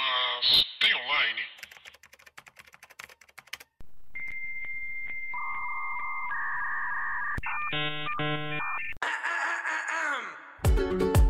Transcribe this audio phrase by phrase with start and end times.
[0.00, 1.40] mas tem online.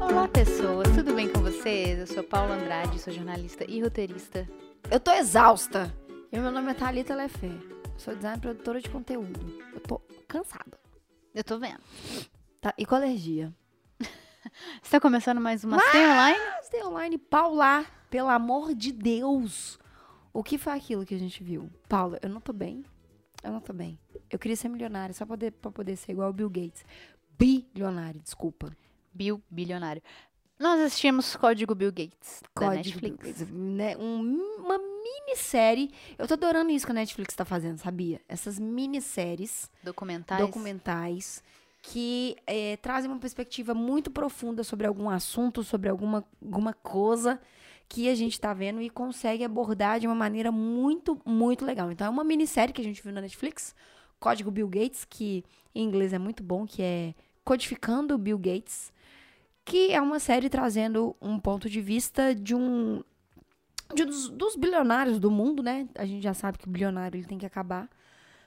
[0.01, 1.99] Olá, pessoas, tudo bem com vocês?
[1.99, 4.49] Eu sou Paula Andrade, sou jornalista e roteirista.
[4.91, 5.95] Eu tô exausta.
[6.33, 7.51] E meu nome é Thalita Lefé.
[7.97, 9.41] Sou designer e produtora de conteúdo.
[9.75, 10.79] Eu tô cansada.
[11.35, 11.81] Eu tô vendo.
[12.61, 13.53] Tá, e com alergia.
[14.83, 16.39] Está começando mais uma Tem Online?
[16.39, 17.19] Mas tem online.
[17.19, 19.79] Paula, pelo amor de Deus.
[20.33, 21.71] O que foi aquilo que a gente viu?
[21.89, 22.85] Paula, eu não tô bem.
[23.43, 23.99] Eu não tô bem.
[24.31, 26.85] Eu queria ser milionária só poder, pra poder ser igual o Bill Gates.
[27.39, 28.71] Bilionário, desculpa.
[29.13, 30.03] Bill Bilionário.
[30.59, 33.17] Nós assistimos Código Bill Gates, da Código Netflix.
[33.17, 33.97] Bill Gates, né?
[33.97, 35.91] Um- uma minissérie.
[36.19, 38.21] Eu tô adorando isso que a Netflix tá fazendo, sabia?
[38.29, 39.71] Essas minisséries.
[39.83, 40.41] Documentais.
[40.41, 41.43] documentais
[41.83, 47.41] que eh, trazem uma perspectiva muito profunda sobre algum assunto, sobre alguma, alguma coisa
[47.91, 51.91] que a gente tá vendo e consegue abordar de uma maneira muito, muito legal.
[51.91, 53.75] Então, é uma minissérie que a gente viu na Netflix,
[54.21, 57.13] Código Bill Gates, que em inglês é muito bom, que é
[57.45, 58.93] Codificando Bill Gates,
[59.65, 63.03] que é uma série trazendo um ponto de vista de um
[63.93, 65.89] de dos, dos bilionários do mundo, né?
[65.97, 67.89] A gente já sabe que o bilionário ele tem que acabar.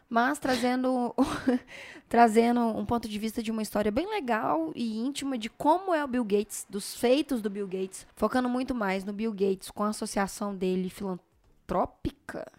[0.09, 1.15] Mas trazendo,
[2.07, 6.03] trazendo um ponto de vista de uma história bem legal e íntima de como é
[6.03, 9.83] o Bill Gates, dos feitos do Bill Gates, focando muito mais no Bill Gates com
[9.83, 12.51] a associação dele filantrópica,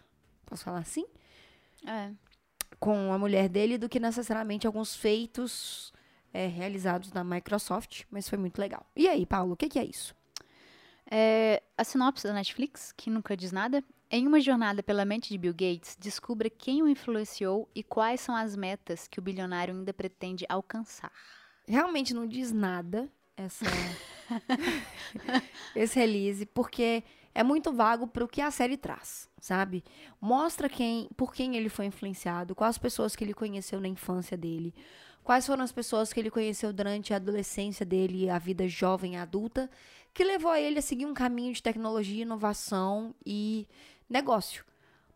[0.45, 1.05] posso falar assim?
[1.87, 2.11] É.
[2.79, 5.93] Com a mulher dele, do que necessariamente alguns feitos
[6.33, 8.85] é, realizados na Microsoft, mas foi muito legal.
[8.95, 10.13] E aí, Paulo, o que, que é isso?
[11.09, 13.83] É, a sinopse da Netflix, que nunca diz nada.
[14.09, 18.35] Em uma jornada pela mente de Bill Gates, descubra quem o influenciou e quais são
[18.35, 21.11] as metas que o bilionário ainda pretende alcançar.
[21.67, 23.65] realmente não diz nada essa
[25.75, 29.83] esse release, porque é muito vago para o que a série traz, sabe?
[30.21, 34.73] Mostra quem, por quem ele foi influenciado, quais pessoas que ele conheceu na infância dele,
[35.23, 39.17] quais foram as pessoas que ele conheceu durante a adolescência dele, a vida jovem e
[39.17, 39.69] adulta,
[40.13, 43.67] que levou ele a seguir um caminho de tecnologia, inovação e
[44.09, 44.63] negócio.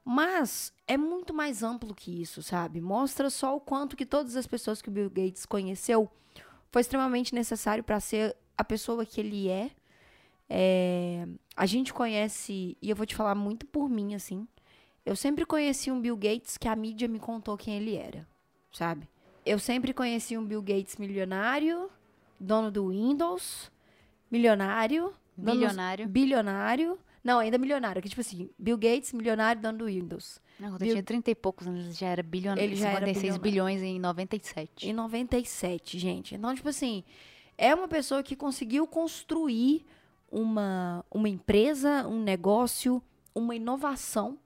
[0.03, 2.81] Mas é muito mais amplo que isso, sabe?
[2.81, 6.09] Mostra só o quanto que todas as pessoas que o Bill Gates conheceu
[6.71, 9.69] foi extremamente necessário para ser a pessoa que ele é.
[10.49, 14.47] É, A gente conhece, e eu vou te falar muito por mim, assim.
[15.05, 18.27] Eu sempre conheci um Bill Gates que a mídia me contou quem ele era,
[18.71, 19.07] sabe?
[19.45, 21.89] Eu sempre conheci um Bill Gates milionário,
[22.39, 23.71] dono do Windows,
[24.29, 25.53] milionário, dono-
[26.07, 26.99] Bilionário.
[27.23, 30.39] Não, ainda milionário, que tipo assim, Bill Gates, milionário, dono do Windows.
[30.59, 32.63] Não, quando Bill- eu tinha 30 e poucos anos, ele já era bilionário.
[32.63, 33.41] Ele já era 56 bilionário.
[33.77, 34.89] bilhões em 97.
[34.89, 36.35] Em 97, gente.
[36.35, 37.03] Então, tipo assim,
[37.57, 39.85] é uma pessoa que conseguiu construir
[40.31, 43.01] uma, uma empresa, um negócio,
[43.35, 44.37] uma inovação.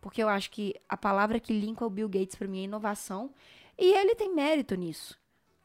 [0.00, 3.30] Porque eu acho que a palavra que linka o Bill Gates pra mim é inovação.
[3.76, 5.16] E ele tem mérito nisso,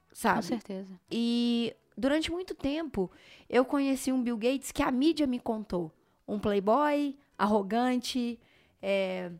[0.10, 0.46] Com sabe?
[0.46, 1.00] certeza.
[1.10, 3.10] E durante muito tempo
[3.50, 5.92] eu conheci um Bill Gates que a mídia me contou.
[6.28, 8.40] Um playboy, arrogante,
[8.82, 9.32] é,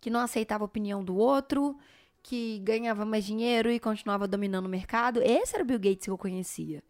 [0.00, 1.76] que não aceitava a opinião do outro,
[2.22, 5.22] que ganhava mais dinheiro e continuava dominando o mercado.
[5.22, 6.82] Esse era o Bill Gates que eu conhecia.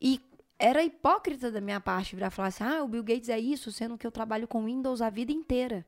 [0.00, 0.20] E
[0.58, 3.96] era hipócrita da minha parte virar falar assim: ah, o Bill Gates é isso, sendo
[3.96, 5.86] que eu trabalho com Windows a vida inteira.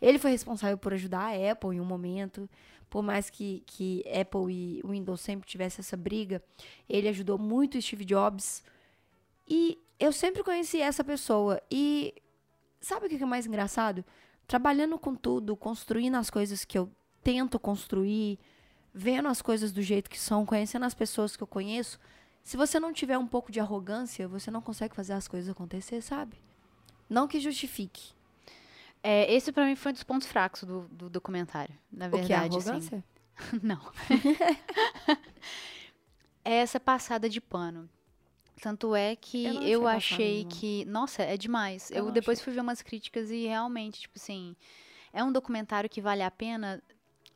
[0.00, 2.48] Ele foi responsável por ajudar a Apple em um momento.
[2.88, 6.42] Por mais que, que Apple e Windows sempre tivesse essa briga,
[6.88, 8.62] ele ajudou muito Steve Jobs.
[9.48, 11.60] E eu sempre conheci essa pessoa.
[11.70, 12.14] E
[12.80, 14.04] sabe o que é mais engraçado?
[14.46, 16.90] Trabalhando com tudo, construindo as coisas que eu
[17.22, 18.38] tento construir,
[18.94, 21.98] vendo as coisas do jeito que são, conhecendo as pessoas que eu conheço.
[22.42, 26.00] Se você não tiver um pouco de arrogância, você não consegue fazer as coisas acontecer,
[26.00, 26.36] sabe?
[27.08, 28.14] Não que justifique.
[29.02, 31.74] É, esse pra mim foi um dos pontos fracos do, do documentário.
[31.90, 32.70] Na o que é verdade, assim.
[32.70, 33.04] arrogância?
[33.62, 33.80] Não.
[36.44, 37.88] é essa passada de pano.
[38.60, 40.84] Tanto é que Eu eu, achei achei que.
[40.86, 41.90] Nossa, é demais.
[41.90, 44.56] Eu Eu, depois fui ver umas críticas e realmente, tipo assim.
[45.12, 46.82] É um documentário que vale a pena.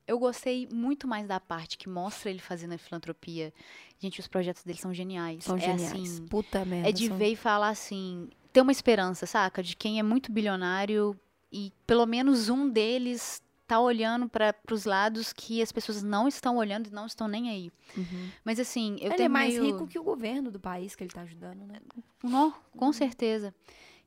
[0.06, 3.52] Eu gostei muito mais da parte que mostra ele fazendo a filantropia.
[3.98, 5.44] Gente, os projetos dele são geniais.
[5.44, 5.92] São é geniais.
[5.92, 6.26] assim.
[6.26, 6.88] Puta merda.
[6.88, 9.62] É de são- ver e falar assim, ter uma esperança, saca?
[9.62, 11.18] De quem é muito bilionário
[11.52, 16.56] e pelo menos um deles tá olhando para os lados que as pessoas não estão
[16.56, 17.72] olhando e não estão nem aí.
[17.96, 18.28] Uhum.
[18.44, 19.64] Mas assim, eu ele tenho é mais meio...
[19.64, 21.78] rico que o governo do país que ele tá ajudando, né?
[22.20, 23.54] Não, com certeza.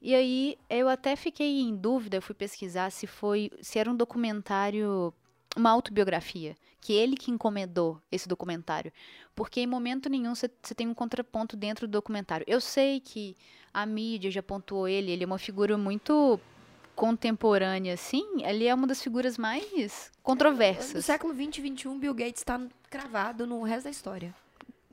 [0.01, 3.95] E aí, eu até fiquei em dúvida, eu fui pesquisar se foi, se era um
[3.95, 5.13] documentário,
[5.55, 8.91] uma autobiografia, que ele que encomendou esse documentário.
[9.33, 12.43] Porque em momento nenhum você tem um contraponto dentro do documentário.
[12.49, 13.33] Eu sei que
[13.73, 16.37] a mídia já pontuou ele, ele é uma figura muito
[16.95, 21.05] contemporânea, assim, ele é uma das figuras mais No controversas.
[21.05, 22.59] século 20 e 21, Bill Gates tá
[22.89, 24.33] cravado no resto da história.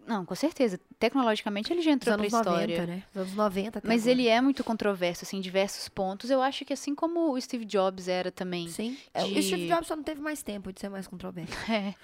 [0.07, 0.81] Não, com certeza.
[0.99, 2.53] Tecnologicamente ele já entrou anos história.
[2.79, 3.03] 90, né?
[3.13, 4.11] Dos anos 90 até Mas agora.
[4.13, 6.31] ele é muito controverso, assim, em diversos pontos.
[6.31, 8.67] Eu acho que assim como o Steve Jobs era também.
[8.69, 8.97] Sim.
[9.15, 11.53] É, de- O Steve Jobs só não teve mais tempo de ser mais controverso.
[11.71, 11.95] É.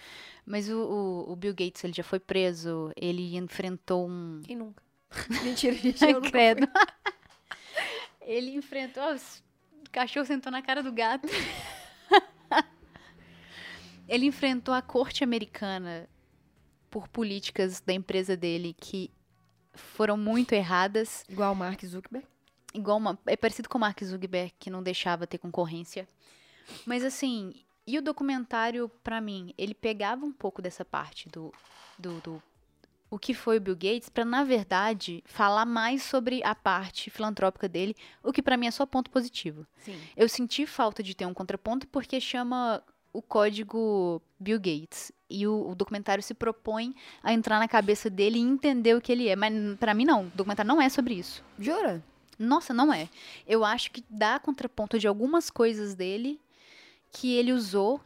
[0.44, 4.40] Mas o, o- o Bill Gates, ele já foi preso, ele enfrentou um...
[4.44, 4.80] Quem nunca?
[5.42, 6.04] Mentira, gente.
[6.06, 6.68] Eu Credo.
[8.20, 9.12] ele enfrentou...
[9.12, 9.42] os-
[9.96, 11.26] cachorro sentou na cara do gato.
[14.06, 16.06] ele enfrentou a corte americana
[16.90, 19.10] por políticas da empresa dele que
[19.72, 21.24] foram muito erradas.
[21.26, 22.28] Igual o Mark Zuckerberg.
[22.74, 26.06] igual uma, é parecido com o Mark Zuckerberg que não deixava ter concorrência.
[26.84, 27.54] Mas assim,
[27.86, 31.50] e o documentário pra mim, ele pegava um pouco dessa parte do
[31.98, 32.42] do, do
[33.10, 37.68] o que foi o Bill Gates pra na verdade falar mais sobre a parte filantrópica
[37.68, 39.66] dele, o que pra mim é só ponto positivo.
[39.78, 39.98] Sim.
[40.16, 42.82] Eu senti falta de ter um contraponto porque chama
[43.12, 45.10] o código Bill Gates.
[45.28, 49.10] E o, o documentário se propõe a entrar na cabeça dele e entender o que
[49.10, 49.34] ele é.
[49.34, 51.42] Mas pra mim não, o documentário não é sobre isso.
[51.58, 52.02] Jura?
[52.38, 53.08] Nossa, não é.
[53.46, 56.38] Eu acho que dá contraponto de algumas coisas dele
[57.10, 58.00] que ele usou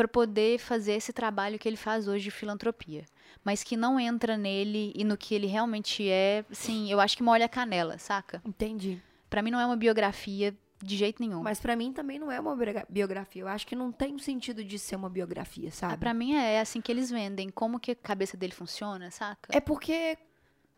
[0.00, 3.04] para poder fazer esse trabalho que ele faz hoje de filantropia,
[3.44, 6.42] mas que não entra nele e no que ele realmente é.
[6.50, 8.40] Sim, eu acho que molha a canela, saca?
[8.44, 8.98] Entendi.
[9.28, 11.42] Pra mim não é uma biografia de jeito nenhum.
[11.42, 13.42] Mas pra mim também não é uma biogra- biografia.
[13.42, 15.98] Eu acho que não tem sentido de ser uma biografia, Ah, sabe?
[15.98, 19.54] Pra mim é assim que eles vendem, como que a cabeça dele funciona, saca?
[19.54, 20.16] É porque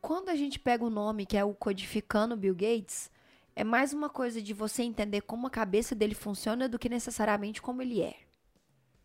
[0.01, 3.09] quando a gente pega o nome que é o codificando Bill Gates,
[3.55, 7.63] é mais uma coisa de você entender como a cabeça dele funciona do que necessariamente
[7.63, 8.17] como ele é.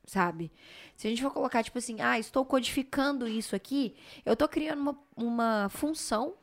[0.07, 0.51] Sabe?
[0.95, 3.93] Se a gente for colocar, tipo assim, ah, estou codificando isso aqui,
[4.25, 6.33] eu tô criando uma, uma função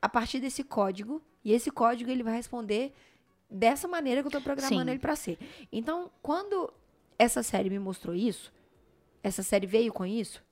[0.00, 2.94] a partir desse código, e esse código ele vai responder
[3.50, 4.90] dessa maneira que eu tô programando Sim.
[4.90, 5.38] ele pra ser.
[5.72, 6.72] Então, quando
[7.18, 8.52] essa série me mostrou isso,
[9.22, 10.42] essa série veio com isso,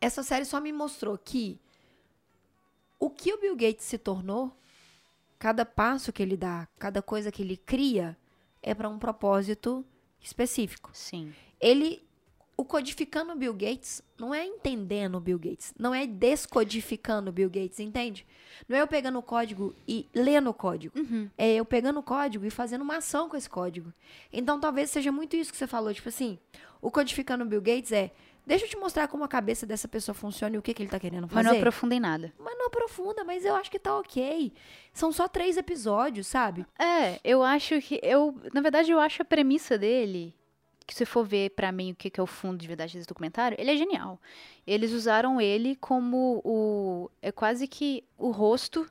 [0.00, 1.60] essa série só me mostrou que
[2.98, 4.56] o que o Bill Gates se tornou,
[5.38, 8.16] cada passo que ele dá, cada coisa que ele cria,
[8.62, 9.84] é para um propósito
[10.20, 10.90] específico.
[10.92, 11.32] Sim.
[11.60, 12.02] Ele,
[12.56, 17.32] o codificando o Bill Gates, não é entendendo o Bill Gates, não é descodificando o
[17.32, 18.26] Bill Gates, entende?
[18.68, 20.98] Não é eu pegando o código e lendo o código.
[20.98, 21.30] Uhum.
[21.36, 23.92] É eu pegando o código e fazendo uma ação com esse código.
[24.32, 25.92] Então talvez seja muito isso que você falou.
[25.94, 26.38] Tipo assim,
[26.80, 28.12] o codificando o Bill Gates é.
[28.48, 30.88] Deixa eu te mostrar como a cabeça dessa pessoa funciona e o que, que ele
[30.88, 31.48] tá querendo Mas fazer.
[31.50, 32.32] não aprofunda em nada.
[32.38, 34.50] Mas não aprofunda, mas eu acho que tá ok.
[34.90, 36.64] São só três episódios, sabe?
[36.78, 38.00] É, eu acho que.
[38.02, 40.34] Eu, na verdade, eu acho a premissa dele,
[40.86, 43.06] que se for ver pra mim o que que é o fundo de verdade desse
[43.06, 44.18] documentário, ele é genial.
[44.66, 47.10] Eles usaram ele como o.
[47.20, 48.90] É quase que o rosto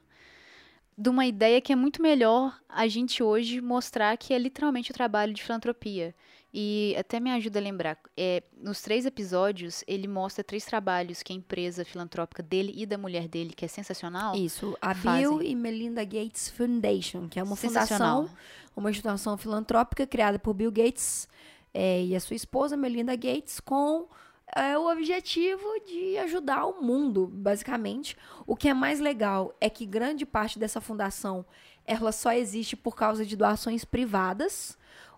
[0.95, 4.93] de uma ideia que é muito melhor a gente hoje mostrar que é literalmente o
[4.93, 6.13] trabalho de filantropia.
[6.59, 11.31] E até me ajuda a lembrar, é, nos três episódios, ele mostra três trabalhos que
[11.31, 14.35] a empresa filantrópica dele e da mulher dele, que é sensacional.
[14.35, 14.91] Isso, a.
[14.91, 18.27] Bill e Melinda Gates Foundation, que é uma fundação,
[18.75, 21.29] uma instituição filantrópica criada por Bill Gates
[21.71, 24.07] eh, e a sua esposa Melinda Gates com
[24.55, 28.17] eh, o objetivo de ajudar o mundo, basicamente.
[28.47, 31.45] O que é mais legal é que grande parte dessa fundação
[31.85, 34.76] ela só existe por causa de doações privadas.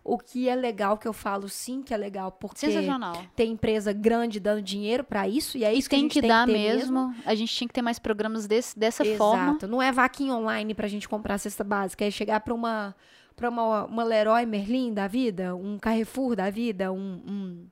[0.09, 2.65] O que é legal, que eu falo sim que é legal, porque
[3.35, 6.21] tem empresa grande dando dinheiro pra isso, e é isso que a tem gente que
[6.21, 7.13] tem dar que ter mesmo.
[7.23, 9.17] A gente tinha que ter mais programas desse, dessa Exato.
[9.17, 9.57] forma.
[9.67, 12.03] Não é vaquinha online pra gente comprar a cesta básica.
[12.03, 12.95] É chegar pra uma,
[13.35, 17.67] pra uma, uma Leroy Merlin da vida, um Carrefour da vida, um, um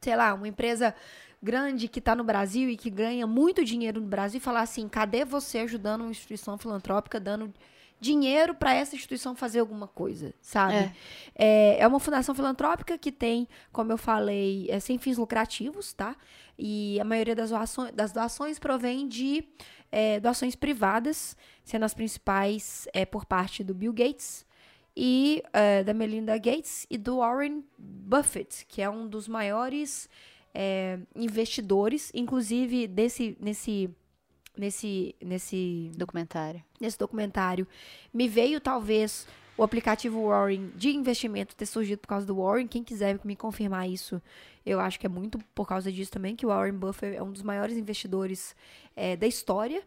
[0.00, 0.94] sei lá, uma empresa
[1.42, 4.88] grande que tá no Brasil e que ganha muito dinheiro no Brasil e falar assim:
[4.88, 7.52] cadê você ajudando uma instituição filantrópica, dando
[8.00, 10.74] dinheiro pra essa instituição fazer alguma coisa, sabe?
[10.74, 10.92] É.
[11.34, 16.16] É, é uma fundação filantrópica que tem, como eu falei, é sem fins lucrativos, tá?
[16.58, 19.44] E a maioria das doações, das doações provém de
[19.92, 24.46] é, doações privadas, sendo as principais é, por parte do Bill Gates
[24.96, 30.08] e é, da Melinda Gates e do Warren Buffett, que é um dos maiores
[30.54, 33.90] é, investidores, inclusive desse, nesse,
[34.60, 36.62] nesse, nesse Documentário.
[36.78, 37.66] nesse documentário.
[38.12, 39.26] Me veio, talvez,
[39.56, 42.66] o aplicativo Warren de investimento ter surgido por causa do Warren.
[42.68, 44.20] Quem quiser me confirmar isso,
[44.64, 47.32] eu acho que é muito por causa disso também, que o Warren Buffett é um
[47.32, 48.54] dos maiores investidores
[48.94, 49.82] é, da história.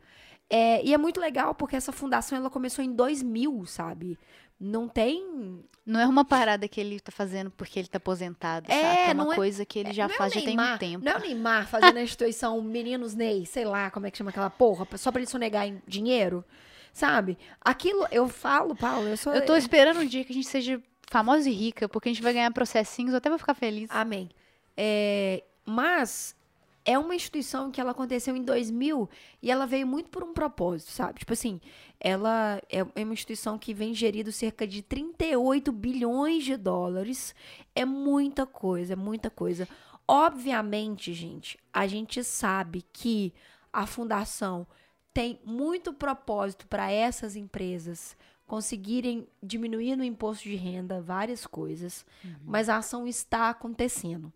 [0.49, 4.17] É, e é muito legal porque essa fundação ela começou em 2000, sabe?
[4.63, 5.61] Não tem.
[5.85, 9.11] Não é uma parada que ele tá fazendo porque ele tá aposentado, É, saca?
[9.11, 11.03] É uma é- coisa que ele já não é faz já tem um tempo.
[11.03, 14.29] Não é o Neymar fazendo a instituição Meninos Ney, sei lá como é que chama
[14.29, 16.45] aquela porra, só pra ele sonegar em dinheiro.
[16.93, 17.37] Sabe?
[17.59, 19.33] Aquilo, eu falo, Paulo, eu sou.
[19.33, 22.21] Eu tô esperando um dia que a gente seja famosa e rica, porque a gente
[22.23, 23.89] vai ganhar processinhos, eu até vou ficar feliz.
[23.91, 24.29] Amém.
[24.77, 26.35] É, mas
[26.85, 29.09] é uma instituição que ela aconteceu em 2000
[29.41, 31.19] e ela veio muito por um propósito, sabe?
[31.19, 31.61] Tipo assim,
[31.99, 37.33] ela é uma instituição que vem gerindo cerca de 38 bilhões de dólares.
[37.73, 39.67] É muita coisa, é muita coisa.
[40.05, 43.33] Obviamente, gente, a gente sabe que
[43.71, 44.67] a fundação
[45.13, 52.35] tem muito propósito para essas empresas conseguirem diminuir no imposto de renda várias coisas, uhum.
[52.45, 54.31] mas a ação está acontecendo.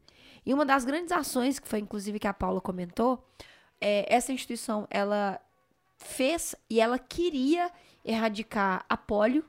[0.47, 3.21] E uma das grandes ações, que foi inclusive que a Paula comentou,
[3.81, 5.41] é, essa instituição, ela
[5.97, 7.69] fez e ela queria
[8.05, 9.43] erradicar a polio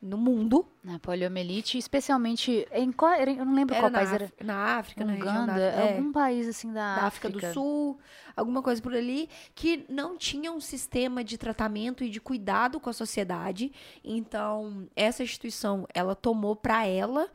[0.00, 0.66] no mundo.
[0.82, 4.32] Na poliomielite, especialmente em qual, eu não lembro era qual na país era.
[4.42, 7.28] Na África, na Uganda, da, é, algum país assim da, da África.
[7.28, 7.98] África do Sul,
[8.34, 12.88] alguma coisa por ali, que não tinha um sistema de tratamento e de cuidado com
[12.88, 13.70] a sociedade.
[14.02, 17.28] Então, essa instituição, ela tomou para ela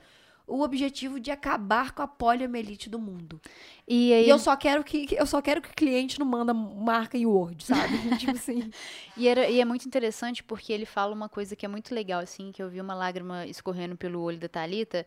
[0.49, 3.39] o objetivo de acabar com a poliomielite do mundo.
[3.87, 4.25] E, aí...
[4.25, 7.25] e, eu só quero que eu só quero que o cliente não manda marca em
[7.25, 7.93] Word, sabe?
[8.17, 8.69] tipo assim.
[9.17, 12.21] E, era, e é muito interessante porque ele fala uma coisa que é muito legal,
[12.21, 15.05] assim, que eu vi uma lágrima escorrendo pelo olho da Talita,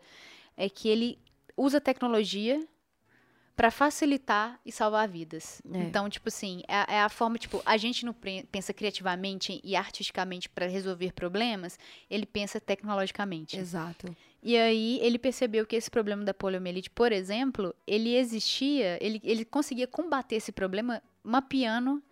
[0.55, 1.17] é que ele
[1.57, 2.63] usa tecnologia
[3.55, 5.61] para facilitar e salvar vidas.
[5.71, 5.77] É.
[5.77, 8.15] Então, tipo assim, é, é, a forma, tipo, a gente não
[8.51, 11.77] pensa criativamente e artisticamente para resolver problemas,
[12.09, 13.57] ele pensa tecnologicamente.
[13.57, 14.15] Exato.
[14.41, 19.45] E aí ele percebeu que esse problema da poliomielite, por exemplo, ele existia, ele, ele
[19.45, 22.03] conseguia combater esse problema mapeando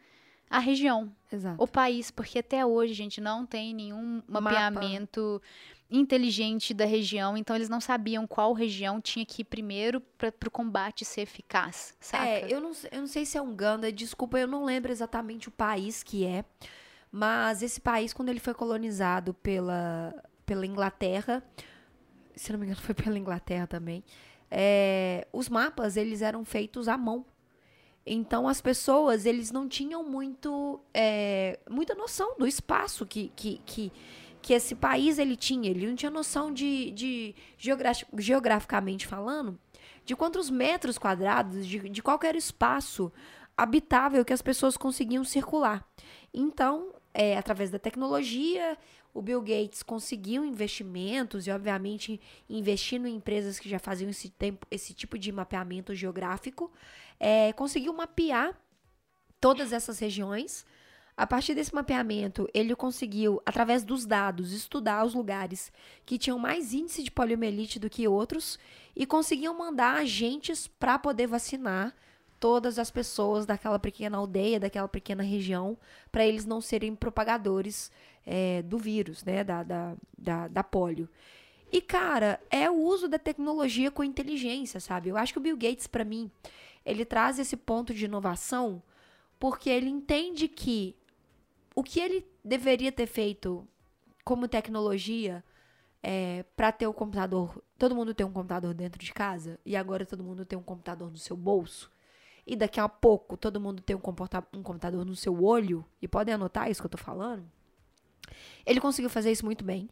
[0.50, 1.62] a região, Exato.
[1.62, 5.46] o país, porque até hoje a gente não tem nenhum mapeamento Mapa
[5.92, 10.52] inteligente da região, então eles não sabiam qual região tinha que ir primeiro para o
[10.52, 11.94] combate ser eficaz?
[12.26, 15.52] É, eu não, eu não sei se é Uganda, desculpa, eu não lembro exatamente o
[15.52, 16.46] país que é,
[17.12, 21.44] mas esse país, quando ele foi colonizado pela, pela Inglaterra,
[22.36, 24.02] se não me engano foi pela Inglaterra também,
[24.50, 27.26] é, os mapas, eles eram feitos à mão.
[28.06, 33.92] Então, as pessoas, eles não tinham muito, é, muita noção do espaço que, que, que
[34.42, 35.70] que esse país ele tinha.
[35.70, 39.60] Ele não tinha noção de, de geograficamente falando,
[40.04, 43.12] de quantos metros quadrados, de, de qualquer espaço
[43.56, 45.86] habitável que as pessoas conseguiam circular.
[46.34, 48.78] Então, é, através da tecnologia,
[49.14, 52.20] o Bill Gates conseguiu investimentos e, obviamente,
[52.50, 56.72] investindo em empresas que já faziam esse, tempo, esse tipo de mapeamento geográfico,
[57.20, 58.58] é, conseguiu mapear
[59.40, 60.66] todas essas regiões
[61.16, 65.72] a partir desse mapeamento, ele conseguiu, através dos dados, estudar os lugares
[66.06, 68.58] que tinham mais índice de poliomielite do que outros
[68.96, 71.96] e conseguiam mandar agentes para poder vacinar
[72.40, 75.78] todas as pessoas daquela pequena aldeia, daquela pequena região,
[76.12, 77.92] para eles não serem propagadores
[78.26, 81.08] é, do vírus, né, da, da, da, da polio.
[81.72, 85.10] E, cara, é o uso da tecnologia com inteligência, sabe?
[85.10, 86.30] Eu acho que o Bill Gates, para mim,
[86.86, 88.82] ele traz esse ponto de inovação
[89.40, 90.96] porque ele entende que
[91.76, 93.68] o que ele deveria ter feito
[94.24, 95.44] como tecnologia
[96.04, 100.06] é, para ter o computador, todo mundo tem um computador dentro de casa e agora
[100.06, 101.92] todo mundo tem um computador no seu bolso
[102.46, 106.34] e daqui a pouco todo mundo tem um, um computador no seu olho e podem
[106.34, 107.50] anotar isso que eu tô falando.
[108.66, 109.90] Ele conseguiu fazer isso muito bem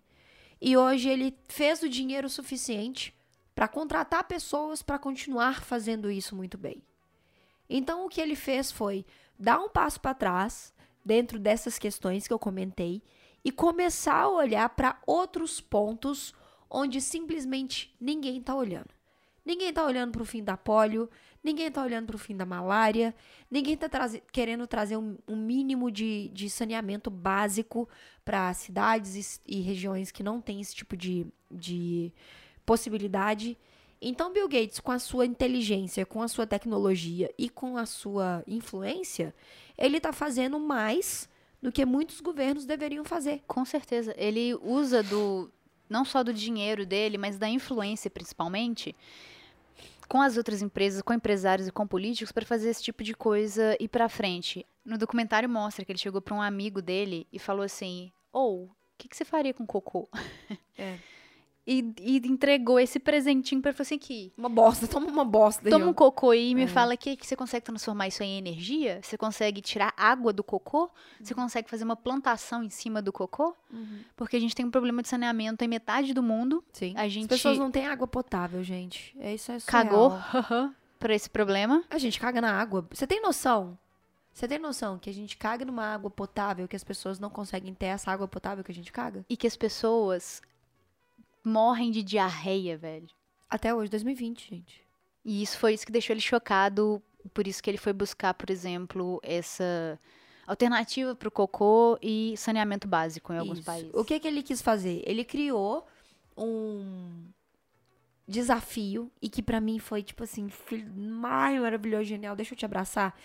[0.59, 3.15] e hoje ele fez o dinheiro suficiente
[3.55, 6.81] para contratar pessoas para continuar fazendo isso muito bem.
[7.69, 9.05] Então o que ele fez foi
[9.37, 13.01] dar um passo para trás dentro dessas questões que eu comentei
[13.43, 16.33] e começar a olhar para outros pontos
[16.69, 18.89] onde simplesmente ninguém está olhando.
[19.45, 21.09] Ninguém está olhando para o fim da polio,
[21.43, 23.15] ninguém está olhando para o fim da malária,
[23.49, 23.89] ninguém está
[24.31, 27.89] querendo trazer um, um mínimo de, de, saneamento básico
[28.23, 32.13] para cidades e, e, regiões que não têm esse tipo de, de
[32.65, 33.57] possibilidade.
[34.01, 38.43] Então, Bill Gates, com a sua inteligência, com a sua tecnologia e com a sua
[38.47, 39.35] influência,
[39.77, 41.27] ele está fazendo mais
[41.61, 43.41] do que muitos governos deveriam fazer.
[43.45, 44.13] Com certeza.
[44.17, 45.51] Ele usa do
[45.89, 48.95] não só do dinheiro dele, mas da influência principalmente
[50.07, 53.77] com as outras empresas, com empresários e com políticos para fazer esse tipo de coisa
[53.79, 54.65] ir para frente.
[54.83, 58.65] No documentário mostra que ele chegou para um amigo dele e falou assim: "Ou, oh,
[58.65, 60.09] o que, que você faria com cocô?"
[60.77, 60.97] É.
[61.69, 63.77] e, e entregou esse presentinho pra ele.
[63.77, 64.33] Falou assim: aqui.
[64.35, 65.69] Uma bosta, toma uma bosta.
[65.69, 66.67] Toma um cocô aí e me é.
[66.67, 68.99] fala que, que você consegue transformar isso em energia?
[69.03, 70.83] Você consegue tirar água do cocô?
[70.83, 70.89] Uhum.
[71.21, 73.55] Você consegue fazer uma plantação em cima do cocô?
[73.71, 73.99] Uhum.
[74.15, 76.63] Porque a gente tem um problema de saneamento em metade do mundo.
[76.73, 76.95] Sim.
[76.97, 77.25] A gente...
[77.25, 79.15] As pessoas não têm água potável, gente.
[79.19, 79.85] É isso é surreal.
[79.85, 81.83] Cagou pra esse problema.
[81.87, 82.87] A gente caga na água.
[82.91, 83.77] Você tem noção?
[84.33, 87.73] Você tem noção que a gente caga numa água potável que as pessoas não conseguem
[87.73, 89.23] ter essa água potável que a gente caga?
[89.29, 90.41] E que as pessoas
[91.43, 93.07] morrem de diarreia, velho.
[93.49, 94.81] Até hoje, 2020, gente.
[95.23, 97.01] E isso foi isso que deixou ele chocado,
[97.33, 99.99] por isso que ele foi buscar, por exemplo, essa
[100.47, 103.65] alternativa para o cocô e saneamento básico em alguns Isso.
[103.65, 103.91] países.
[103.93, 105.03] O que, que ele quis fazer?
[105.05, 105.85] Ele criou
[106.35, 107.27] um
[108.27, 113.15] desafio e que pra mim foi tipo assim, filho, maravilhoso, genial, deixa eu te abraçar,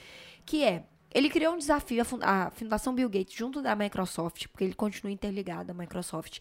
[0.44, 4.74] que é ele criou um desafio, a Fundação Bill Gates, junto da Microsoft, porque ele
[4.74, 6.40] continua interligado à Microsoft,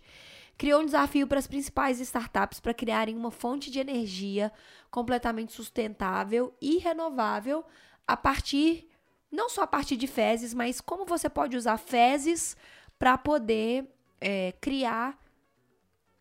[0.57, 4.51] criou um desafio para as principais startups para criarem uma fonte de energia
[4.91, 7.63] completamente sustentável e renovável
[8.07, 8.87] a partir,
[9.31, 12.55] não só a partir de fezes, mas como você pode usar fezes
[12.99, 13.87] para poder
[14.21, 15.17] é, criar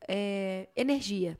[0.08, 1.38] é, energia.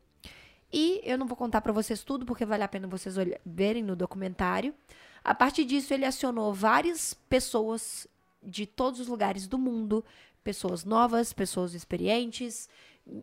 [0.73, 3.95] E eu não vou contar para vocês tudo, porque vale a pena vocês verem no
[3.95, 4.75] documentário.
[5.23, 8.07] A partir disso, ele acionou várias pessoas
[8.43, 10.05] de todos os lugares do mundo,
[10.43, 12.69] pessoas novas, pessoas experientes,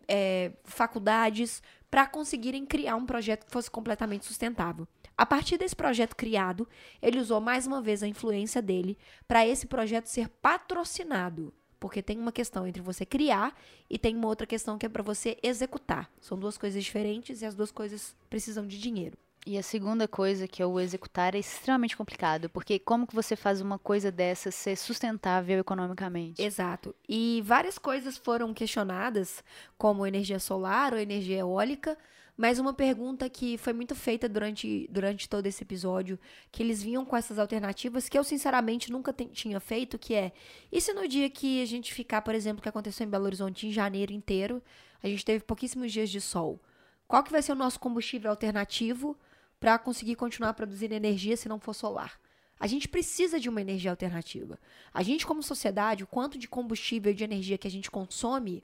[0.08, 4.86] é, faculdades, para conseguirem criar um projeto que fosse completamente sustentável.
[5.16, 6.68] A partir desse projeto criado,
[7.02, 8.96] ele usou mais uma vez a influência dele
[9.26, 11.52] para esse projeto ser patrocinado.
[11.78, 13.54] Porque tem uma questão entre você criar
[13.88, 16.10] e tem uma outra questão que é para você executar.
[16.20, 19.16] São duas coisas diferentes e as duas coisas precisam de dinheiro.
[19.46, 23.34] E a segunda coisa, que é o executar, é extremamente complicado, porque como que você
[23.34, 26.42] faz uma coisa dessa ser sustentável economicamente?
[26.42, 26.94] Exato.
[27.08, 29.42] E várias coisas foram questionadas,
[29.78, 31.96] como energia solar ou energia eólica,
[32.36, 36.18] mas uma pergunta que foi muito feita durante, durante todo esse episódio,
[36.52, 40.32] que eles vinham com essas alternativas, que eu sinceramente nunca tinha feito, que é,
[40.70, 43.66] e se no dia que a gente ficar, por exemplo, que aconteceu em Belo Horizonte
[43.66, 44.62] em janeiro inteiro,
[45.02, 46.60] a gente teve pouquíssimos dias de sol,
[47.08, 49.18] qual que vai ser o nosso combustível alternativo
[49.60, 52.18] para conseguir continuar produzindo energia se não for solar?
[52.58, 54.58] A gente precisa de uma energia alternativa.
[54.92, 58.62] A gente, como sociedade, o quanto de combustível e de energia que a gente consome,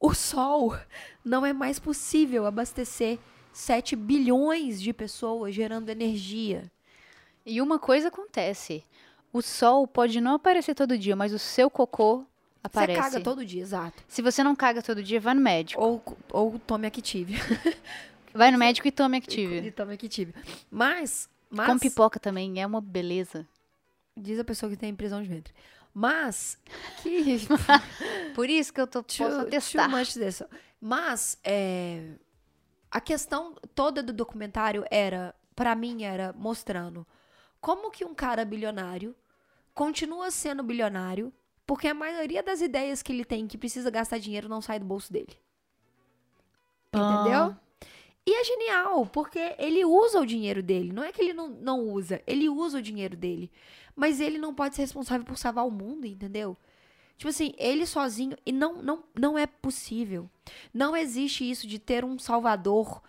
[0.00, 0.76] o sol
[1.24, 3.18] não é mais possível abastecer
[3.52, 6.70] 7 bilhões de pessoas gerando energia.
[7.46, 8.84] E uma coisa acontece:
[9.32, 12.24] o sol pode não aparecer todo dia, mas o seu cocô
[12.62, 13.00] aparece.
[13.00, 14.02] Você caga todo dia, exato.
[14.06, 15.82] Se você não caga todo dia, vai no médico.
[15.82, 17.34] Ou, ou tome Active.
[18.34, 19.70] Vai no médico e tome E Active.
[19.70, 20.34] tome Active.
[20.70, 23.46] Mas, mas Com pipoca também, é uma beleza.
[24.16, 25.54] diz a pessoa que tem prisão de ventre.
[25.94, 26.58] Mas,
[27.02, 27.38] que
[28.34, 29.88] Por isso que eu tô, posso Too- testar.
[29.88, 30.42] much this.
[30.80, 32.14] Mas é,
[32.90, 37.06] a questão toda do documentário era, pra mim, era mostrando
[37.60, 39.14] como que um cara bilionário
[39.72, 41.32] continua sendo bilionário
[41.66, 44.84] porque a maioria das ideias que ele tem que precisa gastar dinheiro não sai do
[44.84, 45.38] bolso dele.
[46.92, 47.56] Entendeu?
[48.26, 50.92] E é genial, porque ele usa o dinheiro dele.
[50.92, 53.50] Não é que ele não, não usa, ele usa o dinheiro dele.
[53.94, 56.56] Mas ele não pode ser responsável por salvar o mundo, entendeu?
[57.16, 58.36] Tipo assim, ele sozinho.
[58.44, 60.28] E não, não, não é possível.
[60.72, 63.02] Não existe isso de ter um salvador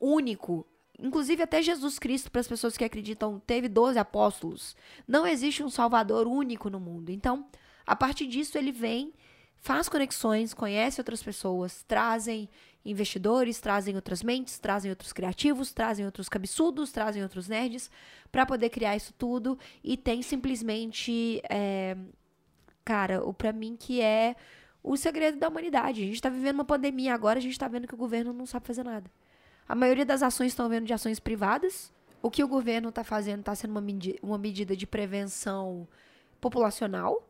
[0.00, 0.66] único.
[0.98, 4.74] Inclusive, até Jesus Cristo, para as pessoas que acreditam, teve 12 apóstolos.
[5.06, 7.10] Não existe um salvador único no mundo.
[7.10, 7.46] Então,
[7.86, 9.12] a partir disso, ele vem,
[9.56, 12.48] faz conexões, conhece outras pessoas, trazem
[12.90, 17.90] investidores, trazem outras mentes, trazem outros criativos, trazem outros cabeçudos, trazem outros nerds,
[18.30, 19.58] para poder criar isso tudo.
[19.82, 21.42] E tem simplesmente.
[21.50, 21.96] é,
[22.84, 24.36] cara, o para mim que é
[24.82, 26.02] o segredo da humanidade.
[26.02, 28.46] A gente tá vivendo uma pandemia agora, a gente tá vendo que o governo não
[28.46, 29.10] sabe fazer nada.
[29.68, 31.92] A maioria das ações estão vendo de ações privadas.
[32.22, 33.82] O que o governo tá fazendo tá sendo uma,
[34.22, 35.88] uma medida de prevenção
[36.40, 37.28] populacional.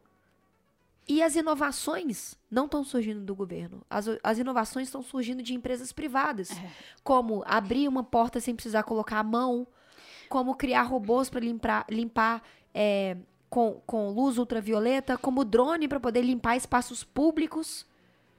[1.08, 3.84] E as inovações não estão surgindo do governo.
[3.88, 6.50] As, as inovações estão surgindo de empresas privadas.
[7.04, 9.66] Como abrir uma porta sem precisar colocar a mão.
[10.28, 12.42] Como criar robôs para limpar, limpar
[12.74, 13.16] é,
[13.48, 15.16] com, com luz ultravioleta.
[15.16, 17.86] Como drone para poder limpar espaços públicos.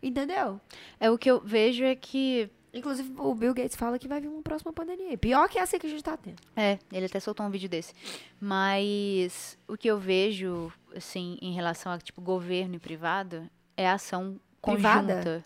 [0.03, 0.59] Entendeu?
[0.99, 2.49] É o que eu vejo é que.
[2.73, 5.17] Inclusive, o Bill Gates fala que vai vir uma próxima pandemia.
[5.17, 6.37] Pior que essa que a gente tá tendo.
[6.55, 7.93] É, ele até soltou um vídeo desse.
[8.39, 14.39] Mas o que eu vejo, assim, em relação a, tipo, governo e privado, é ação
[14.61, 15.13] Privada?
[15.13, 15.45] conjunta.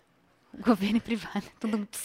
[0.60, 1.98] Governo e privado, tudo muito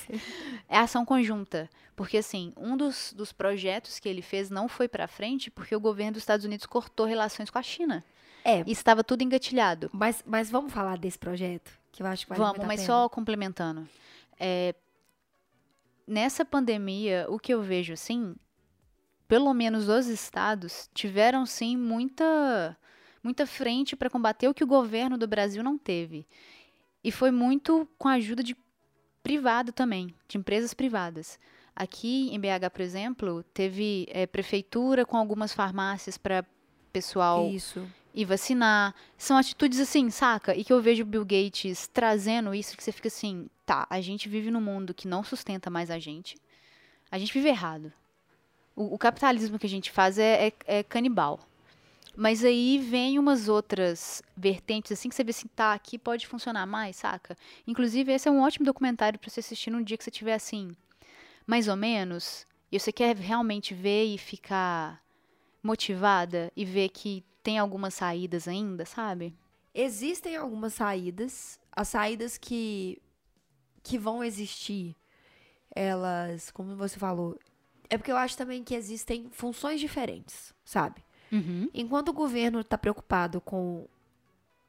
[0.70, 1.70] É ação conjunta.
[1.98, 5.80] Porque, assim, um dos, dos projetos que ele fez não foi pra frente porque o
[5.82, 8.06] governo dos Estados Unidos cortou relações com a China.
[8.46, 8.64] É.
[8.66, 9.90] E estava tudo engatilhado.
[9.92, 11.78] Mas, mas vamos falar desse projeto?
[11.92, 13.86] Que eu acho que vale Vamos, mas só complementando.
[14.40, 14.74] É,
[16.08, 18.36] nessa pandemia, o que eu vejo, assim,
[19.28, 22.78] pelo menos os estados tiveram, sim, muita,
[23.22, 26.26] muita frente para combater o que o governo do Brasil não teve.
[27.04, 28.56] E foi muito com a ajuda de
[29.22, 31.38] privado também, de empresas privadas.
[31.76, 36.46] Aqui em BH, por exemplo, teve é, prefeitura com algumas farmácias para
[36.92, 37.86] pessoal Isso.
[38.18, 38.96] E vacinar.
[39.16, 40.56] São atitudes assim, saca?
[40.56, 44.28] E que eu vejo Bill Gates trazendo isso, que você fica assim, tá, a gente
[44.28, 46.36] vive num mundo que não sustenta mais a gente.
[47.12, 47.94] A gente vive errado.
[48.76, 51.40] O, o capitalismo que a gente faz é, é, é canibal.
[52.16, 56.66] Mas aí vem umas outras vertentes, assim, que você vê assim, tá, aqui pode funcionar
[56.66, 57.38] mais, saca?
[57.68, 60.76] Inclusive, esse é um ótimo documentário pra você assistir num dia que você tiver assim,
[61.46, 65.00] mais ou menos, e você quer realmente ver e ficar
[65.68, 69.36] motivada e ver que tem algumas saídas ainda, sabe?
[69.76, 71.60] Existem algumas saídas.
[71.72, 73.02] As saídas que,
[73.84, 74.96] que vão existir,
[75.76, 77.38] elas, como você falou,
[77.90, 81.04] é porque eu acho também que existem funções diferentes, sabe?
[81.32, 81.70] Uhum.
[81.74, 83.88] Enquanto o governo está preocupado com.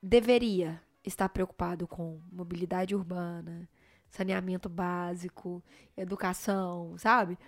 [0.02, 3.68] deveria estar preocupado com mobilidade urbana,
[4.10, 5.62] saneamento básico,
[5.96, 7.38] educação, sabe?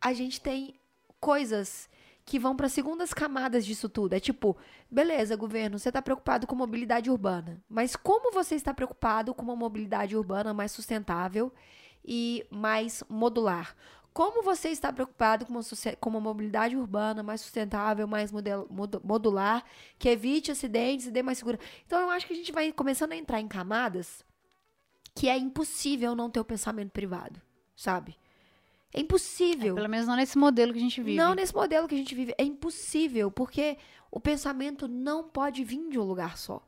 [0.00, 0.78] A gente tem
[1.18, 1.88] coisas
[2.26, 4.12] que vão para segundas camadas disso tudo.
[4.12, 4.56] É tipo,
[4.90, 9.54] beleza, governo, você está preocupado com mobilidade urbana, mas como você está preocupado com uma
[9.54, 11.52] mobilidade urbana mais sustentável
[12.04, 13.76] e mais modular?
[14.12, 15.60] Como você está preocupado com uma,
[16.00, 18.32] com uma mobilidade urbana mais sustentável, mais
[19.04, 19.62] modular,
[19.98, 21.60] que evite acidentes e dê mais segura?
[21.86, 24.24] Então, eu acho que a gente vai começando a entrar em camadas
[25.14, 27.40] que é impossível não ter o pensamento privado,
[27.76, 28.16] sabe?
[28.92, 29.74] É impossível.
[29.74, 31.16] Pelo menos não nesse modelo que a gente vive.
[31.16, 32.34] Não nesse modelo que a gente vive.
[32.38, 33.76] É impossível, porque
[34.10, 36.66] o pensamento não pode vir de um lugar só.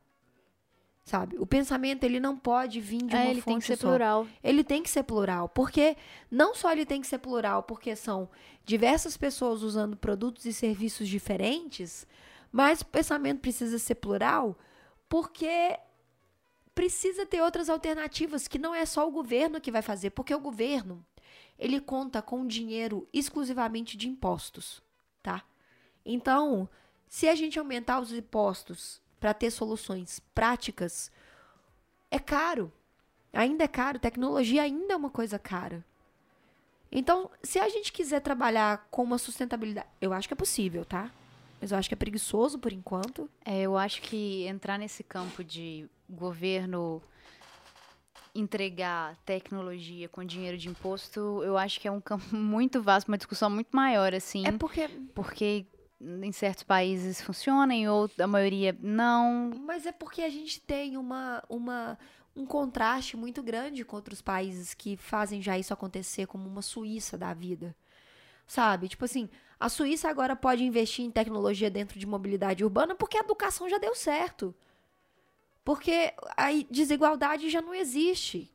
[1.03, 1.37] Sabe?
[1.39, 3.87] O pensamento, ele não pode vir de uma é, ele tem que fonte ser só.
[3.87, 4.27] plural.
[4.43, 5.97] Ele tem que ser plural, porque
[6.29, 8.29] não só ele tem que ser plural, porque são
[8.63, 12.05] diversas pessoas usando produtos e serviços diferentes,
[12.51, 14.55] mas o pensamento precisa ser plural,
[15.07, 15.79] porque
[16.75, 20.39] precisa ter outras alternativas que não é só o governo que vai fazer, porque o
[20.39, 21.03] governo
[21.59, 24.81] ele conta com dinheiro exclusivamente de impostos,
[25.21, 25.43] tá?
[26.05, 26.69] Então,
[27.07, 31.11] se a gente aumentar os impostos para ter soluções práticas,
[32.09, 32.71] é caro.
[33.33, 35.85] Ainda é caro, tecnologia ainda é uma coisa cara.
[36.91, 41.11] Então, se a gente quiser trabalhar com uma sustentabilidade, eu acho que é possível, tá?
[41.61, 43.29] Mas eu acho que é preguiçoso por enquanto.
[43.43, 47.03] É, eu acho que entrar nesse campo de governo
[48.33, 53.17] entregar tecnologia com dinheiro de imposto, eu acho que é um campo muito vasto, uma
[53.17, 54.45] discussão muito maior, assim.
[54.45, 55.65] É porque, Porque
[56.01, 59.51] em certos países funciona, em outros, a maioria não.
[59.65, 61.97] mas é porque a gente tem uma, uma
[62.35, 67.17] um contraste muito grande com outros países que fazem já isso acontecer, como uma Suíça
[67.17, 67.75] da vida.
[68.47, 68.87] Sabe?
[68.87, 73.21] Tipo assim, a Suíça agora pode investir em tecnologia dentro de mobilidade urbana porque a
[73.21, 74.55] educação já deu certo.
[75.69, 78.51] Porque a desigualdade já não existe.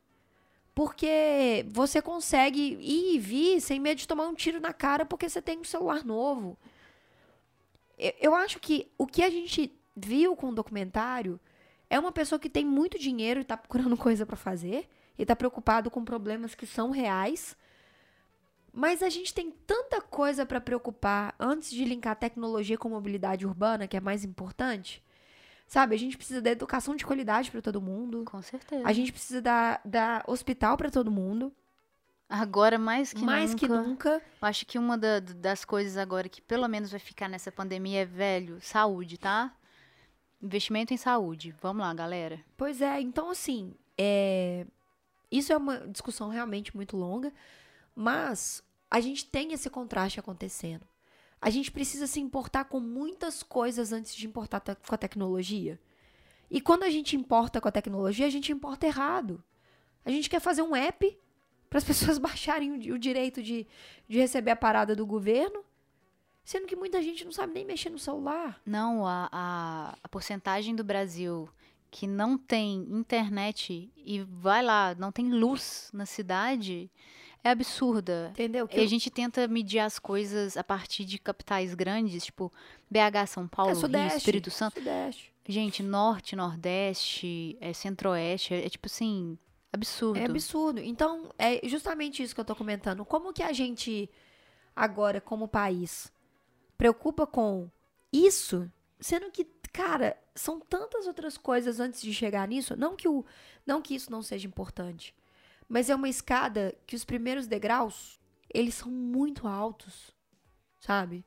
[0.74, 5.28] Porque você consegue ir e vir sem medo de tomar um tiro na cara porque
[5.28, 6.58] você tem um celular novo.
[7.96, 11.38] Eu, acho que o que a gente viu com o documentário
[11.88, 15.36] é uma pessoa que tem muito dinheiro e tá procurando coisa pra fazer e tá
[15.36, 17.56] preocupado com problemas que são reais.
[18.72, 23.86] Mas a gente tem tanta coisa pra preocupar antes de linkar tecnologia com mobilidade urbana,
[23.86, 25.00] que é mais importante.
[25.66, 28.22] Sabe, a gente precisa da educação de qualidade pra todo mundo.
[28.24, 28.86] Com certeza.
[28.86, 31.52] A gente precisa da, da hospital pra todo mundo.
[32.28, 33.66] Agora, mais que mais nunca.
[33.66, 34.22] que nunca.
[34.40, 38.00] Eu acho que uma da- das coisas agora que pelo menos vai ficar nessa pandemia
[38.02, 39.54] é, velho, saúde, tá?
[40.42, 41.54] Investimento em saúde.
[41.60, 42.40] Vamos lá, galera.
[42.56, 44.66] Pois é, então assim, é...
[45.30, 47.32] isso é uma discussão realmente muito longa,
[47.94, 50.86] mas a gente tem esse contraste acontecendo.
[51.44, 55.78] A gente precisa se importar com muitas coisas antes de importar com a tecnologia.
[56.50, 59.44] E quando a gente importa com a tecnologia, a gente importa errado.
[60.06, 61.18] A gente quer fazer um app
[61.68, 63.66] para as pessoas baixarem o, o direito de,
[64.08, 65.62] de receber a parada do governo,
[66.42, 68.58] sendo que muita gente não sabe nem mexer no celular.
[68.64, 71.46] Não, a, a, a porcentagem do Brasil
[71.90, 76.90] que não tem internet e vai lá, não tem luz na cidade,
[77.44, 78.28] é absurda.
[78.32, 78.66] Entendeu?
[78.66, 82.52] Que E a eu- gente tenta medir as coisas a partir de capitais grandes, tipo
[82.90, 84.18] BH, São Paulo, é Rio, Sudeste.
[84.18, 84.74] Espírito Santo.
[84.78, 85.32] Sudeste.
[85.46, 89.38] Gente, Norte, Nordeste, é, Centro-Oeste, é, é tipo assim,
[89.72, 90.18] absurdo.
[90.18, 90.80] É absurdo.
[90.80, 93.04] Então, é justamente isso que eu tô comentando.
[93.04, 94.08] Como que a gente,
[94.74, 96.10] agora, como país,
[96.78, 97.68] preocupa com
[98.12, 102.74] isso, sendo que, cara, são tantas outras coisas antes de chegar nisso.
[102.76, 103.24] Não que, o,
[103.66, 105.14] não que isso não seja importante,
[105.68, 108.20] mas é uma escada que os primeiros degraus,
[108.52, 110.14] eles são muito altos,
[110.78, 111.24] sabe?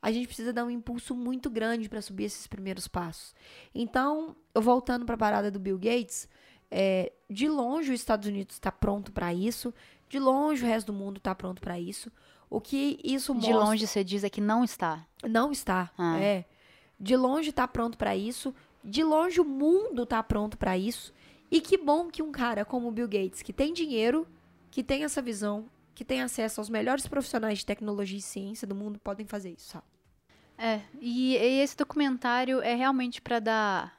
[0.00, 3.34] A gente precisa dar um impulso muito grande para subir esses primeiros passos.
[3.74, 6.28] Então, voltando para a parada do Bill Gates,
[6.70, 9.74] é, de longe os Estados Unidos está pronto para isso,
[10.08, 12.10] de longe o resto do mundo está pronto para isso.
[12.50, 13.56] O que isso De mostra...
[13.56, 15.06] longe você diz é que não está.
[15.28, 15.90] Não está.
[15.98, 16.18] Ah.
[16.18, 16.44] É.
[16.98, 18.54] De longe tá pronto pra isso.
[18.82, 21.12] De longe o mundo tá pronto pra isso.
[21.50, 24.26] E que bom que um cara como o Bill Gates, que tem dinheiro,
[24.70, 28.74] que tem essa visão, que tem acesso aos melhores profissionais de tecnologia e ciência do
[28.74, 29.70] mundo, podem fazer isso.
[29.70, 29.84] sabe?
[30.56, 33.98] É, e, e esse documentário é realmente pra dar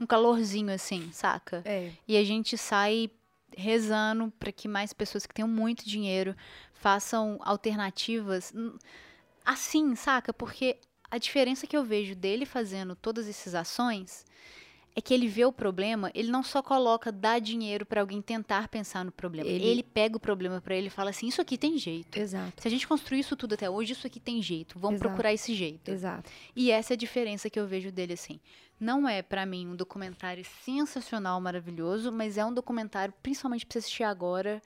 [0.00, 1.62] um calorzinho assim, saca?
[1.64, 1.92] É.
[2.08, 3.10] E a gente sai
[3.56, 6.34] rezando para que mais pessoas que tenham muito dinheiro
[6.72, 8.52] façam alternativas
[9.44, 10.32] assim, saca?
[10.32, 10.78] Porque
[11.10, 14.24] a diferença que eu vejo dele fazendo todas essas ações
[15.00, 18.68] é que ele vê o problema, ele não só coloca dar dinheiro para alguém tentar
[18.68, 19.48] pensar no problema.
[19.48, 22.16] Ele- Ele, pega o problema para ele e fala assim: "Isso aqui tem jeito.
[22.18, 22.62] Exato.
[22.62, 24.78] Se a gente construir isso tudo até hoje, isso aqui tem jeito.
[24.78, 25.08] Vamos Exato.
[25.08, 26.30] procurar esse jeito." Exato.
[26.54, 28.38] E essa é a diferença que eu vejo dele assim.
[28.78, 33.78] Não é pra mim um documentário sensacional, maravilhoso, mas é um documentário principalmente pra você
[33.80, 34.62] assistir agora,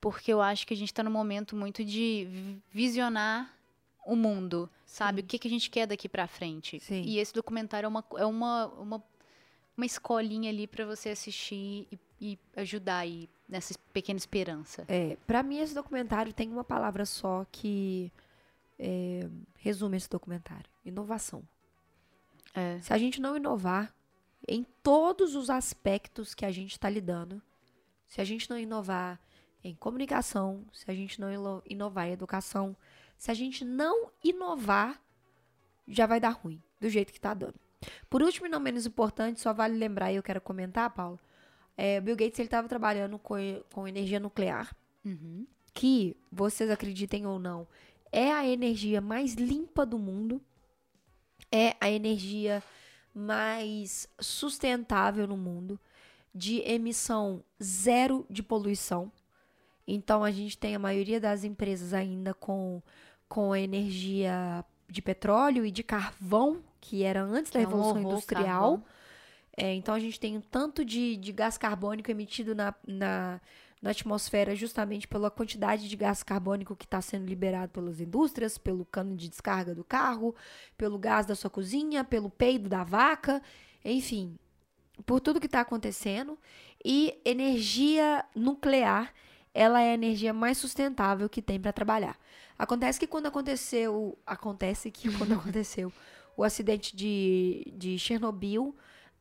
[0.00, 3.52] porque eu acho que a gente tá num momento muito de vi- visionar
[4.06, 5.20] o mundo, sabe?
[5.20, 6.80] O que, que a gente quer daqui pra frente.
[6.80, 7.02] Sim.
[7.02, 9.04] E esse documentário é uma é uma, uma,
[9.80, 14.84] uma escolinha ali pra você assistir e, e ajudar aí nessa pequena esperança.
[14.86, 18.12] É, para mim esse documentário tem uma palavra só que
[18.78, 21.42] é, resume esse documentário: inovação.
[22.54, 22.78] É.
[22.82, 23.94] Se a gente não inovar
[24.46, 27.40] em todos os aspectos que a gente está lidando,
[28.06, 29.18] se a gente não inovar
[29.64, 32.76] em comunicação, se a gente não inovar em educação,
[33.16, 35.00] se a gente não inovar,
[35.86, 37.58] já vai dar ruim, do jeito que tá dando.
[38.08, 41.18] Por último e não menos importante, só vale lembrar, e eu quero comentar, Paulo,
[41.76, 43.36] é, Bill Gates ele estava trabalhando com,
[43.72, 45.46] com energia nuclear, Uhum.
[45.72, 47.66] que, vocês acreditem ou não,
[48.12, 50.42] é a energia mais limpa do mundo,
[51.50, 52.62] é a energia
[53.14, 55.80] mais sustentável no mundo,
[56.34, 59.10] de emissão zero de poluição.
[59.86, 62.80] Então a gente tem a maioria das empresas ainda com,
[63.28, 68.44] com energia de petróleo e de carvão, que era antes da Que um Revolução Industrial.
[68.44, 68.84] carvão.
[69.56, 73.40] É, então a gente tem um tanto de, de gás carbônico emitido na, na,
[73.82, 78.84] na atmosfera justamente pela quantidade de gás carbônico que está sendo liberado pelas indústrias, pelo
[78.84, 80.34] cano de descarga do carro,
[80.78, 83.42] pelo gás da sua cozinha, pelo peido da vaca,
[83.84, 84.38] enfim,
[85.04, 86.38] por tudo que está acontecendo.
[86.82, 89.12] E energia nuclear,
[89.52, 92.18] ela é a energia mais sustentável que tem para trabalhar.
[92.58, 95.92] Acontece que quando aconteceu, acontece que quando aconteceu
[96.40, 98.74] o acidente de, de Chernobyl,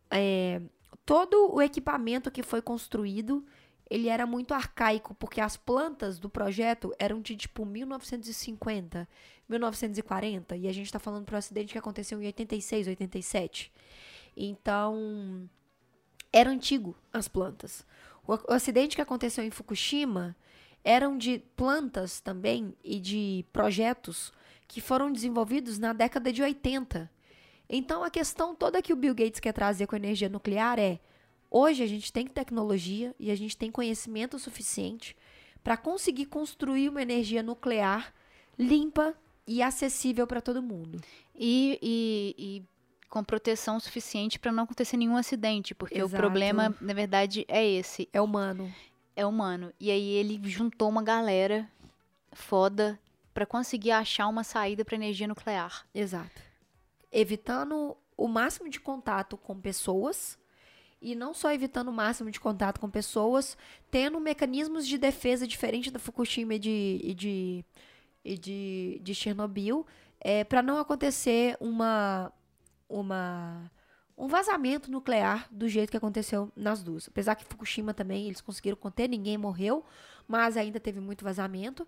[0.10, 0.62] é,
[1.06, 3.46] todo o equipamento que foi construído,
[3.90, 9.06] ele era muito arcaico, porque as plantas do projeto eram de tipo 1950,
[9.50, 13.74] 1940, e a gente tá falando para um acidente que aconteceu em 86, 87.
[14.38, 15.50] Então,
[16.32, 17.86] era antigo as plantas.
[18.26, 20.38] O, o acidente que aconteceu em Fukushima
[20.86, 24.32] eram de plantas também e de projetos
[24.70, 27.12] que foram desenvolvidos na década de 80.
[27.68, 31.00] Então a questão toda que o Bill Gates quer trazer com a energia nuclear é:
[31.52, 35.16] hoje a gente tem tecnologia e a gente tem conhecimento suficiente
[35.64, 38.14] para conseguir construir uma energia nuclear
[38.58, 39.14] limpa
[39.48, 41.02] e acessível para todo mundo.
[41.36, 42.64] E, e- e
[43.10, 46.14] com proteção suficiente para não acontecer nenhum acidente, porque Exato.
[46.14, 48.72] o problema, na verdade, é esse, É humano.
[49.16, 49.74] é humano.
[49.80, 51.68] E aí ele juntou uma galera
[52.32, 53.00] foda
[53.34, 55.86] para conseguir achar uma saída para energia nuclear.
[55.94, 56.42] Exato.
[57.12, 60.38] Evitando o máximo de contato com pessoas.
[61.02, 63.58] E não só evitando o máximo de contato com pessoas,
[63.90, 67.66] tendo mecanismos de defesa diferente da Fukushima e de, e de,
[68.26, 69.88] e de, de Chernobyl,
[70.20, 72.34] é, para não acontecer uma,
[72.90, 73.72] uma,
[74.18, 77.08] um vazamento nuclear do jeito que aconteceu nas duas.
[77.08, 79.86] Apesar que Fukushima também eles conseguiram conter, ninguém morreu,
[80.28, 81.88] mas ainda teve muito vazamento.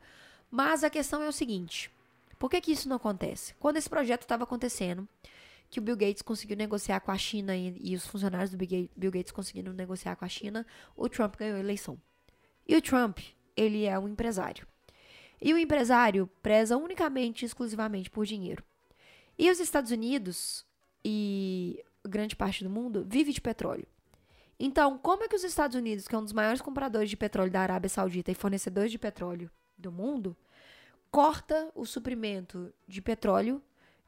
[0.51, 1.89] Mas a questão é o seguinte:
[2.37, 3.55] por que, que isso não acontece?
[3.55, 5.07] Quando esse projeto estava acontecendo,
[5.69, 8.67] que o Bill Gates conseguiu negociar com a China e, e os funcionários do Bill
[8.67, 11.97] Ga- Bill Gates conseguiram negociar com a China, o Trump ganhou a eleição.
[12.67, 13.19] E o Trump,
[13.55, 14.67] ele é um empresário.
[15.41, 18.63] E o empresário preza unicamente e exclusivamente por dinheiro.
[19.39, 20.65] E os Estados Unidos
[21.03, 23.87] e grande parte do mundo vive de petróleo.
[24.59, 27.49] Então, como é que os Estados Unidos, que é um dos maiores compradores de petróleo
[27.49, 30.37] da Arábia Saudita e fornecedores de petróleo do mundo,
[31.11, 33.61] corta o suprimento de petróleo,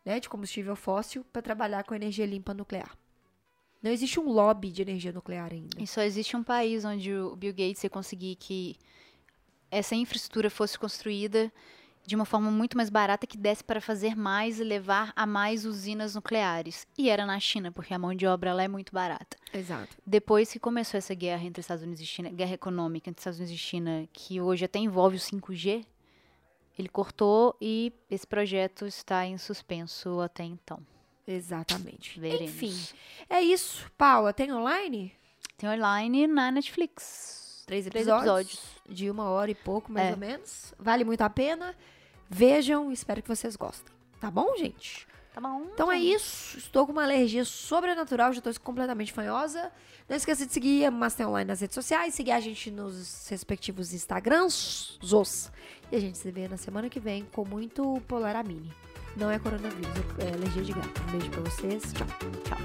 [0.05, 2.97] né, de combustível fóssil, para trabalhar com energia limpa nuclear?
[3.81, 5.81] Não existe um lobby de energia nuclear ainda.
[5.81, 8.77] E só existe um país onde o Bill Gates ia conseguir que
[9.69, 11.51] essa infraestrutura fosse construída
[12.05, 15.65] de uma forma muito mais barata que desse para fazer mais e levar a mais
[15.65, 16.85] usinas nucleares.
[16.97, 19.37] E era na China, porque a mão de obra lá é muito barata.
[19.53, 19.95] Exato.
[20.05, 23.55] Depois que começou essa guerra entre Estados Unidos e China, guerra econômica entre Estados Unidos
[23.55, 25.85] e China, que hoje até envolve o 5G,
[26.77, 30.79] Ele cortou e esse projeto está em suspenso até então.
[31.27, 32.19] Exatamente.
[32.19, 32.51] Veremos.
[32.51, 32.75] Enfim,
[33.29, 33.89] é isso.
[33.97, 35.13] Paula, tem online?
[35.57, 37.63] Tem online na Netflix.
[37.65, 38.97] Três Três episódios, episódios.
[38.97, 40.11] de uma hora e pouco, mais É.
[40.11, 40.73] ou menos.
[40.77, 41.75] Vale muito a pena.
[42.29, 43.93] Vejam, espero que vocês gostem.
[44.19, 45.07] Tá bom, gente?
[45.33, 45.41] Tá.
[45.73, 46.57] Então é isso.
[46.57, 49.71] Estou com uma alergia sobrenatural, já estou completamente fanhosa.
[50.07, 53.93] Não esqueça de seguir a Master Online nas redes sociais, seguir a gente nos respectivos
[53.93, 54.99] Instagrams.
[55.03, 55.51] Zos.
[55.91, 58.71] E a gente se vê na semana que vem com muito Polaramine.
[59.15, 61.01] Não é coronavírus, é alergia de gato.
[61.01, 61.83] Um beijo pra vocês.
[61.93, 62.07] Tchau.
[62.43, 62.57] Tchau.